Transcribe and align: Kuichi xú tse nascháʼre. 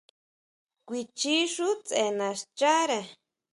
Kuichi 0.85 1.35
xú 1.53 1.69
tse 1.85 2.03
nascháʼre. 2.17 2.99